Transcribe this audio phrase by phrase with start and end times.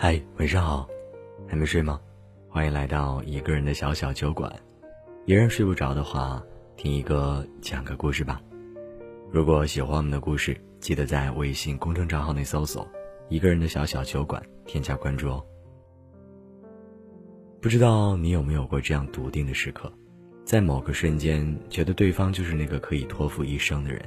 [0.00, 0.88] 嗨，晚上好，
[1.48, 2.00] 还没睡吗？
[2.48, 4.48] 欢迎来到一个人的小小酒馆。
[5.26, 6.40] 一人睡不着的话，
[6.76, 8.40] 听一个讲个故事吧。
[9.32, 12.86] 如果喜欢我们的故事，记得在微信公众账号内搜索
[13.28, 15.44] “一个人的小小酒馆”，添加关注哦。
[17.60, 19.92] 不知道你有没有过这样笃定的时刻，
[20.44, 24.00] 在某个瞬间觉得对方就是那个可以托付一生的人，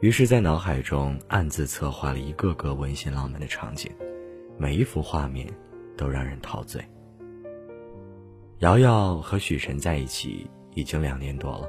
[0.00, 3.88] 于是，在脑海中暗自策划了一个个温馨浪漫的场景。
[4.58, 5.46] 每一幅画面
[5.96, 6.82] 都让人陶醉。
[8.60, 11.68] 瑶瑶和许晨在一起已经两年多了。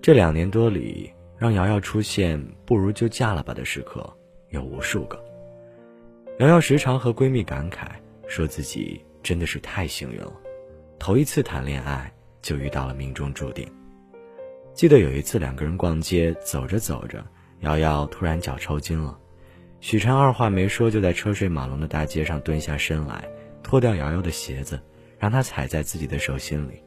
[0.00, 4.08] 这两年多里，让瑶瑶出现“不如就嫁了吧”的时刻
[4.50, 5.22] 有无数个。
[6.38, 7.88] 瑶瑶时常和闺蜜感慨，
[8.28, 10.32] 说自己真的是太幸运了，
[10.98, 13.68] 头一次谈恋爱就遇到了命中注定。
[14.72, 17.26] 记得有一次两个人逛街，走着走着，
[17.60, 19.18] 瑶瑶突然脚抽筋了。
[19.80, 23.28] 许晨二话没说，就在车水马龙的大街上蹲下身来，
[23.62, 24.80] 脱掉瑶瑶的鞋子，
[25.18, 26.82] 让她踩在自己的手心里，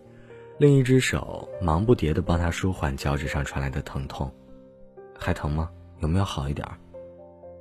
[0.57, 4.29] 另一只手忙不迭地帮她舒缓脚趾上传来的疼痛。
[5.17, 5.69] 还疼吗？
[5.99, 6.67] 有没有好一点？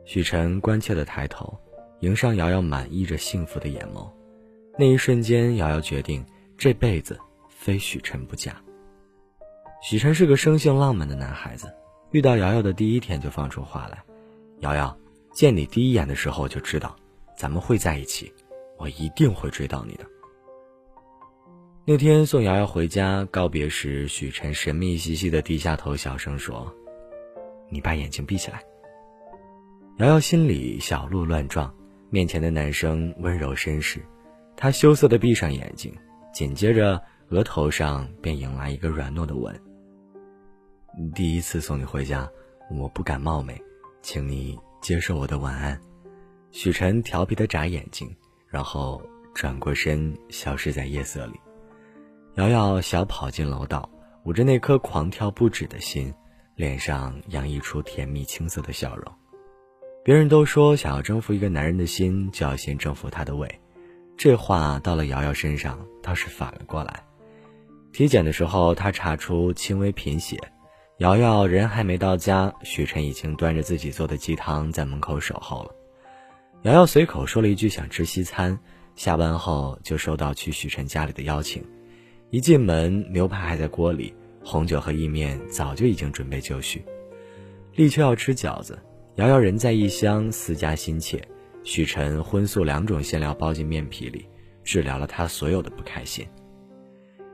[0.05, 1.57] 许晨关切地抬头，
[2.01, 4.11] 迎上瑶瑶满溢着幸福的眼眸。
[4.77, 6.25] 那一瞬间，瑶瑶决定
[6.59, 7.17] 这辈子
[7.49, 8.57] 非许晨不嫁。
[9.81, 11.73] 许晨是个生性浪漫的男孩子，
[12.11, 14.03] 遇到瑶瑶的第一天就放出话来
[14.61, 14.95] ：“瑶瑶。”
[15.33, 16.95] 见你第一眼的时候就知道，
[17.37, 18.33] 咱们会在一起，
[18.79, 20.05] 我一定会追到你的。
[21.87, 26.73] 那天送瑶瑶回家告别时，许晨神秘兮兮的低下头，小声说
[27.71, 28.63] ：“你把眼睛闭起来。”
[29.99, 31.75] 瑶瑶心里小鹿乱撞，
[32.11, 34.01] 面前的男生温柔绅士，
[34.57, 35.93] 她羞涩的闭上眼睛，
[36.33, 39.59] 紧接着额头上便迎来一个软糯的吻。
[41.15, 42.29] 第一次送你回家，
[42.71, 43.61] 我不敢冒昧，
[44.03, 44.59] 请你。
[44.81, 45.79] 接受我的晚安，
[46.51, 48.09] 许晨调皮的眨眼睛，
[48.49, 49.01] 然后
[49.35, 51.35] 转过身，消失在夜色里。
[52.37, 53.89] 瑶瑶小跑进楼道，
[54.25, 56.13] 捂着那颗狂跳不止的心，
[56.55, 59.13] 脸上洋溢出甜蜜青涩的笑容。
[60.03, 63.47] 别人都说，想要征服一个男人的心，就要先征服他的胃。
[64.17, 67.03] 这话到了瑶瑶身上，倒是反了过来。
[67.93, 70.39] 体检的时候，他查出轻微贫血。
[71.01, 75.75] 瑶瑶人还没到家，许晨已经端着自己做的鸡汤在门口守候了。
[76.65, 78.59] 瑶瑶随口说了一句想吃西餐，
[78.97, 81.65] 下班后就收到去许晨家里的邀请。
[82.29, 86.85] 一进门，牛排还在锅里，红酒和意面早就已经准备就绪。
[87.77, 88.79] 立秋要吃饺子，
[89.15, 91.27] 瑶瑶人在异乡，思家心切。
[91.65, 94.27] 许晨荤素两种馅料包进面皮里，
[94.63, 96.27] 治疗了她所有的不开心。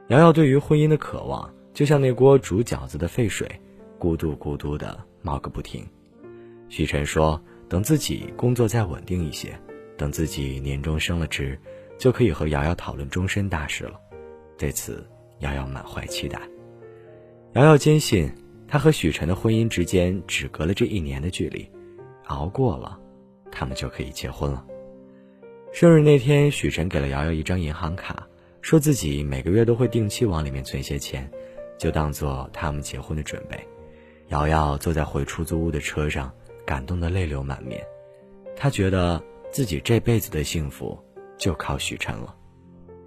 [0.07, 1.53] 瑶瑶对于婚姻的渴望。
[1.77, 3.47] 就像那锅煮饺子的沸水，
[4.01, 5.87] 咕嘟咕嘟的冒个不停。
[6.71, 7.39] 许晨说
[7.69, 9.55] ：“等自己工作再稳定一些，
[9.95, 11.61] 等自己年终升了职，
[11.99, 14.01] 就可以和瑶瑶讨论终身大事了。”
[14.57, 15.07] 对此，
[15.41, 16.41] 瑶瑶满怀期待。
[17.53, 18.33] 瑶瑶坚信，
[18.67, 21.69] 她和许晨的婚姻之间只隔了这一年的距离，
[22.29, 22.99] 熬过了，
[23.53, 24.65] 他们就可以结婚了。
[25.75, 28.27] 生日那天，许晨给了瑶瑶一张银行卡，
[28.63, 31.31] 说自己每个月都会定期往里面存些钱。
[31.79, 33.59] 就当做他们结婚的准备。
[34.29, 36.33] 瑶瑶坐在回出租屋的车上，
[36.67, 37.81] 感动得泪流满面。
[38.57, 39.23] 她觉得
[39.53, 40.99] 自己这辈子的幸福
[41.39, 42.35] 就靠许晨了。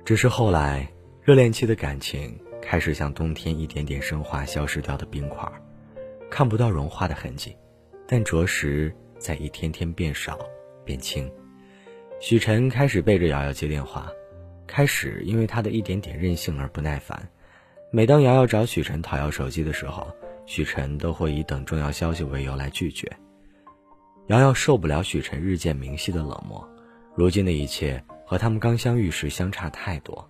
[0.05, 0.87] 只是后来，
[1.21, 5.45] 热恋期的感情开始像冬天一点点升华、消失掉的冰块，
[6.29, 7.55] 看不到融化的痕迹，
[8.07, 10.39] 但着实在一天天变少、
[10.85, 11.29] 变轻。
[12.21, 14.11] 许晨开始背着瑶瑶接电话，
[14.65, 17.29] 开始因为他的一点点任性而不耐烦。
[17.91, 20.05] 每当瑶瑶找许晨讨要手机的时候，
[20.45, 23.11] 许晨都会以等重要消息为由来拒绝。
[24.27, 26.63] 瑶瑶受不了许晨日渐明晰的冷漠，
[27.15, 30.29] 如今的一切和他们刚相遇时相差太多。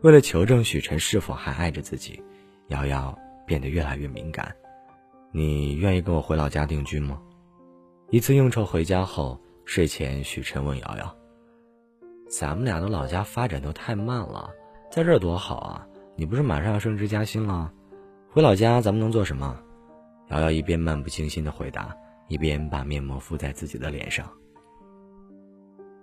[0.00, 2.20] 为了求证许晨是否还爱着自己，
[2.68, 4.52] 瑶瑶变得越来越敏感。
[5.30, 7.20] 你愿意跟我回老家定居吗？
[8.10, 11.16] 一次应酬回家后，睡前许晨问瑶瑶
[12.28, 14.50] ：“咱们俩的老家发展都太慢了，
[14.90, 15.86] 在这儿多好啊！”
[16.18, 17.70] 你不是马上要升职加薪了？
[18.30, 19.54] 回老家咱们能做什么？
[20.30, 21.94] 瑶瑶一边漫不经心的回答，
[22.28, 24.26] 一边把面膜敷在自己的脸上。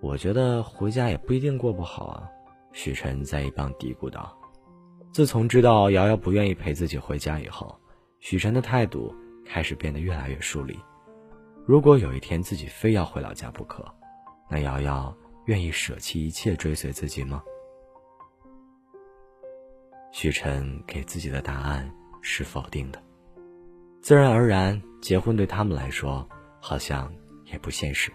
[0.01, 2.23] 我觉得回家也不一定过不好啊。
[2.73, 4.37] 许晨在一旁嘀咕道。
[5.11, 7.75] 自从知道瑶瑶不愿意陪自己回家以后，
[8.19, 9.13] 许晨的态度
[9.45, 10.79] 开始变得越来越疏离。
[11.65, 13.83] 如果有一天自己非要回老家不可，
[14.49, 15.15] 那瑶瑶
[15.45, 17.41] 愿意舍弃一切追随自己吗？
[20.13, 23.01] 许晨给自己的答案是否定的，
[23.99, 26.25] 自然而然，结婚对他们来说
[26.61, 27.11] 好像
[27.51, 28.11] 也不现实。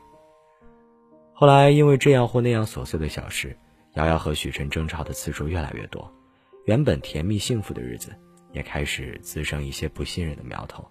[1.35, 3.55] 后来因为这样或那样琐碎的小事，
[3.95, 6.09] 瑶瑶和许晨争吵的次数越来越多，
[6.67, 8.15] 原本甜蜜幸福的日子
[8.53, 10.89] 也开始滋生一些不信任的苗头。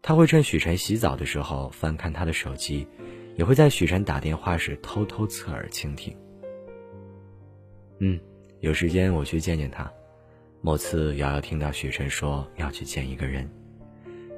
[0.00, 2.88] 他会趁许晨洗澡的时候翻看他的手机，
[3.36, 6.16] 也会在许晨打电话时偷偷侧耳倾听。
[7.98, 8.18] 嗯，
[8.60, 9.92] 有时间我去见见他。
[10.60, 13.48] 某次，瑶瑶听到许晨说要去见一个人，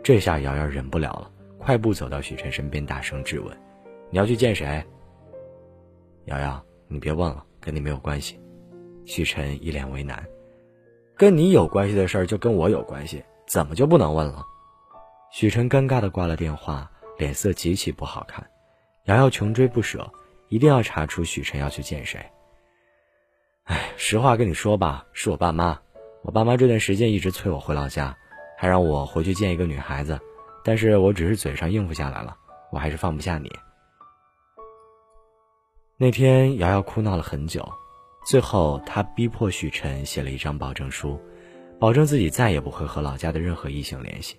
[0.03, 3.57] 这下瑶瑶忍不了了，快步走到许晨身边，大声质问
[4.11, 4.85] ：“你要去见谁？”
[6.27, 8.39] 瑶瑶，你别问了，跟你没有关系。
[9.07, 10.23] 许晨一脸为难
[11.17, 14.45] ：“跟你有关系的事儿就跟我有关系，怎么就不能问了？”
[15.33, 16.89] 许晨尴尬的挂了电话，
[17.19, 18.47] 脸色极其不好看。
[19.05, 20.09] 瑶瑶穷追不舍，
[20.49, 22.21] 一定要查出许晨要去见谁。
[23.65, 25.81] 哎，实话跟你说吧，是我爸妈。
[26.23, 28.15] 我爸妈这段时间一直催我回老家，
[28.57, 30.21] 还让我回去见一个女孩子，
[30.63, 32.37] 但是我只是嘴上应付下来了，
[32.71, 33.51] 我还是放不下你。
[35.97, 37.67] 那天，瑶瑶哭闹了很久，
[38.27, 41.19] 最后她逼迫许晨写了一张保证书，
[41.79, 44.39] 保证自己再也不会和老家的任何异性联系。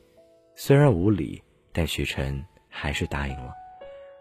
[0.55, 1.41] 虽然无理，
[1.73, 3.51] 但许晨还是答应了。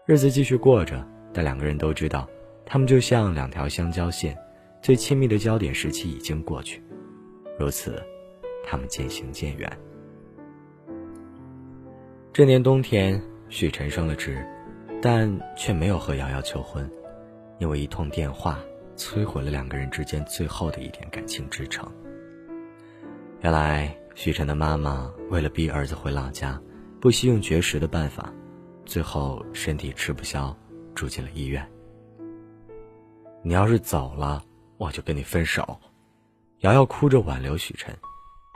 [0.07, 2.27] 日子继续过着，但两个人都知道，
[2.65, 4.35] 他们就像两条相交线，
[4.81, 6.81] 最亲密的焦点时期已经过去。
[7.61, 8.01] 如此，
[8.65, 9.71] 他们渐行渐远。
[12.33, 14.43] 这年冬天，许晨升了职，
[14.99, 16.89] 但却没有和瑶瑶求婚，
[17.59, 18.59] 因为一通电话
[18.97, 21.87] 摧毁了两个人之间最后的一点感情支撑。
[23.41, 26.59] 原来，许晨的妈妈为了逼儿子回老家，
[26.99, 28.33] 不惜用绝食的办法，
[28.87, 30.57] 最后身体吃不消，
[30.95, 31.63] 住进了医院。
[33.43, 34.41] 你要是走了，
[34.77, 35.79] 我就跟你分手。
[36.61, 37.91] 瑶瑶哭着挽留许晨，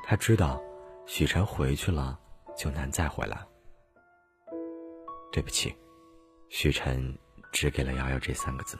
[0.03, 0.61] 她知道，
[1.07, 2.19] 许晨回去了
[2.55, 3.47] 就难再回来了。
[5.31, 5.75] 对不起，
[6.49, 7.17] 许晨
[7.51, 8.77] 只给了瑶瑶这三个字。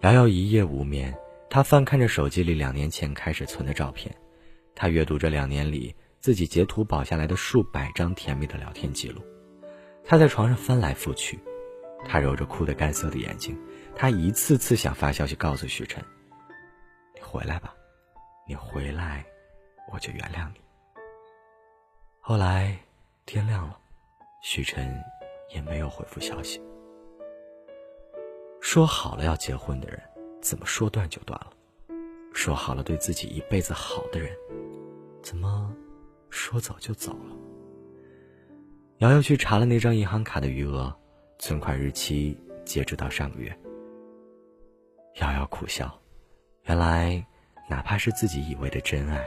[0.00, 1.16] 瑶瑶一夜无眠，
[1.48, 4.12] 她翻看着手机里两年前开始存的照片，
[4.74, 9.22] 她阅读着两年里自己截图保下来的数百张甜蜜的聊天记录，
[10.04, 11.38] 她在床上翻来覆去，
[12.04, 13.56] 她揉着哭得干涩的眼睛，
[13.94, 16.04] 她一次次想发消息告诉许晨
[17.14, 17.72] ：“你回来吧。”
[18.48, 19.22] 你回来，
[19.92, 20.60] 我就原谅你。
[22.18, 22.74] 后来
[23.26, 23.78] 天亮了，
[24.40, 24.98] 许晨
[25.54, 26.58] 也没有回复消息。
[28.58, 30.00] 说好了要结婚的人，
[30.40, 31.52] 怎么说断就断了？
[32.32, 34.34] 说好了对自己一辈子好的人，
[35.22, 35.70] 怎么
[36.30, 37.36] 说走就走了？
[39.00, 40.90] 瑶瑶去查了那张银行卡的余额，
[41.38, 42.34] 存款日期
[42.64, 43.54] 截止到上个月。
[45.16, 46.00] 瑶瑶苦笑，
[46.62, 47.22] 原来。
[47.68, 49.22] 哪怕是自己以为的真爱，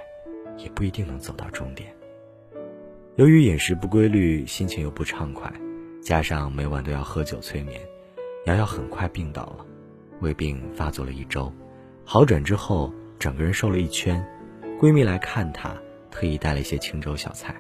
[0.58, 1.94] 也不一定能走到终点。
[3.16, 5.52] 由于饮食不规律，心情又不畅快，
[6.02, 7.80] 加上每晚都要喝酒催眠，
[8.46, 9.66] 瑶瑶很快病倒了。
[10.22, 11.54] 胃病发作了一周，
[12.04, 14.26] 好转之后，整个人瘦了一圈。
[14.80, 15.76] 闺蜜来看她，
[16.10, 17.56] 特意带了一些清粥小菜。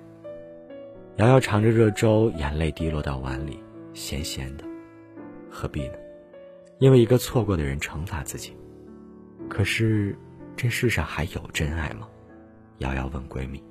[1.18, 3.60] 瑶瑶尝着热粥，眼泪滴落到碗里，
[3.94, 4.63] 咸咸的。
[5.48, 5.94] 何必呢？
[6.80, 8.57] 因为一个错过的人惩罚自己。
[9.48, 10.18] 可是。
[10.56, 12.07] 这世上还有真爱吗？
[12.80, 13.63] 瑶瑶问闺蜜。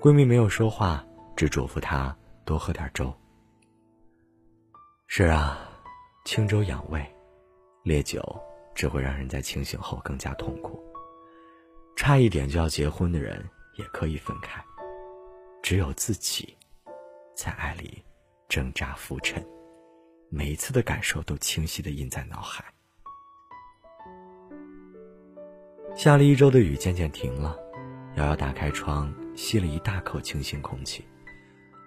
[0.00, 1.04] 闺蜜没有说话，
[1.36, 3.12] 只嘱咐她多喝点粥。
[5.06, 5.58] 是啊，
[6.24, 7.04] 清粥养胃，
[7.82, 8.22] 烈酒
[8.74, 10.82] 只会让人在清醒后更加痛苦。
[11.96, 13.44] 差一点就要结婚的人
[13.76, 14.62] 也可以分开，
[15.62, 16.56] 只有自己
[17.34, 18.02] 在爱里
[18.48, 19.44] 挣扎浮沉，
[20.28, 22.64] 每一次的感受都清晰的印在脑海。
[25.94, 27.56] 下了一周的雨渐渐停了，
[28.16, 31.04] 瑶瑶打开窗，吸了一大口清新空气，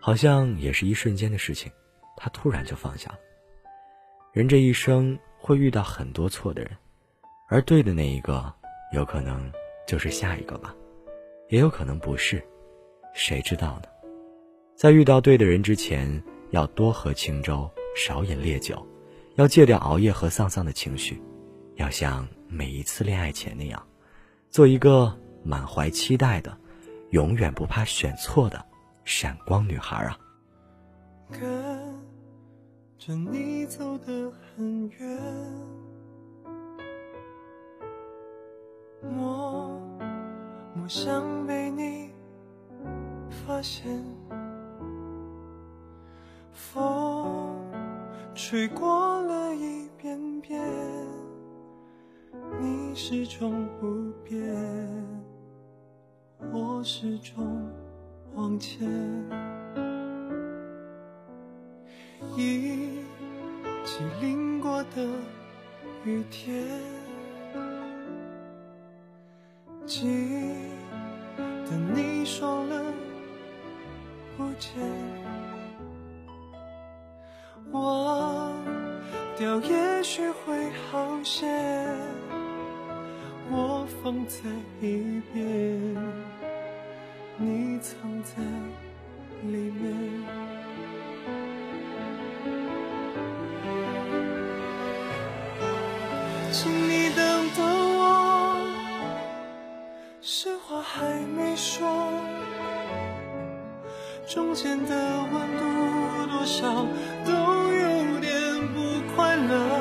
[0.02, 1.72] 好像也是一瞬间的事情，
[2.18, 3.20] 她突然就放下了。
[4.34, 6.72] 人这一生会遇到很多错的人，
[7.48, 8.54] 而对的那一个，
[8.94, 9.50] 有可能
[9.88, 10.76] 就是下一个吧，
[11.50, 12.44] 也有可能不是，
[13.14, 13.88] 谁知道呢？
[14.76, 18.86] 在遇到对的人之前，要多喝清粥，少饮烈酒，
[19.36, 21.22] 要戒掉熬夜和丧丧的情绪，
[21.76, 23.82] 要像每一次恋爱前那样。
[24.52, 26.56] 做一个满怀期待的、
[27.12, 28.62] 永远不怕选错的
[29.06, 30.20] 闪光女孩啊！
[31.32, 31.40] 跟
[32.98, 35.20] 着你走得很远，
[39.02, 39.70] 默
[40.76, 42.10] 默想被你
[43.30, 43.90] 发现，
[46.52, 47.56] 风
[48.36, 50.62] 吹过了一遍遍。
[52.62, 54.40] 你始终不变，
[56.54, 57.68] 我始终
[58.36, 58.88] 往前。
[62.38, 63.04] 一
[63.84, 64.52] 起淋。
[64.62, 65.04] 过的
[66.06, 66.64] 雨天，
[69.88, 70.06] 记
[71.36, 72.94] 得你说了
[74.38, 74.72] 不见，
[77.72, 78.54] 忘
[79.36, 81.48] 掉也许会好些，
[83.54, 84.40] 我放在
[84.80, 85.44] 一边，
[87.36, 88.42] 你藏在
[89.44, 89.92] 里面。
[96.54, 97.60] 请你等等
[98.00, 98.72] 我，
[100.22, 102.10] 实话还没说，
[104.30, 105.62] 中间的温度
[106.32, 106.86] 多少
[107.26, 108.32] 都有点
[108.74, 108.80] 不
[109.14, 109.81] 快乐。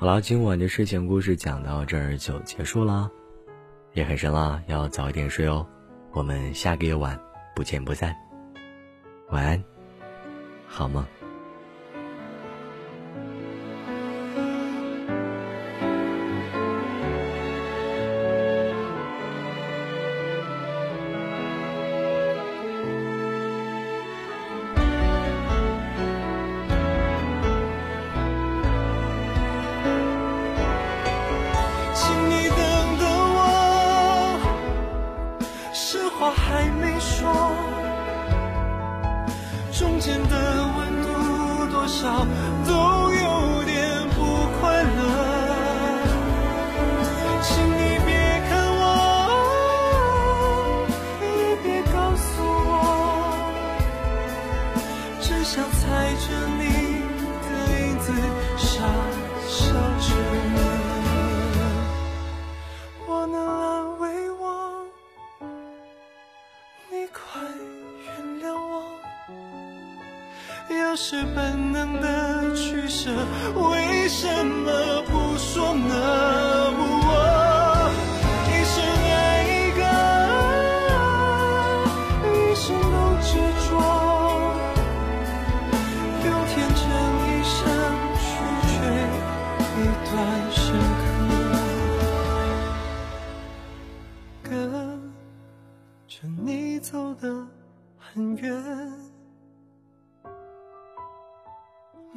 [0.00, 3.10] 好啦，今晚的睡前故事讲到这儿就结束啦，
[3.92, 5.66] 夜很深啦，要早一点睡哦。
[6.12, 7.20] 我们下个夜晚
[7.54, 8.16] 不见不散，
[9.28, 9.62] 晚安，
[10.66, 11.04] 好梦。
[40.10, 40.36] 间的
[40.76, 42.26] 温度多少？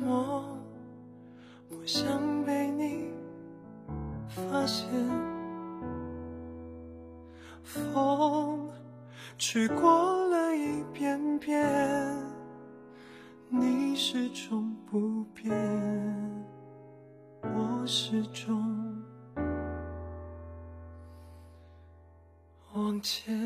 [0.01, 0.57] 我
[1.69, 3.13] 不想被你
[4.27, 4.87] 发现，
[7.61, 8.69] 风
[9.37, 11.63] 吹过了一遍遍，
[13.49, 15.51] 你始终不变，
[17.41, 19.01] 我始终
[22.73, 23.42] 往前。